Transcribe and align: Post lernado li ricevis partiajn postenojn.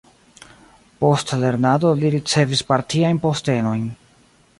Post 1.03 1.33
lernado 1.43 1.91
li 1.99 2.11
ricevis 2.15 2.65
partiajn 2.71 3.21
postenojn. 3.27 3.85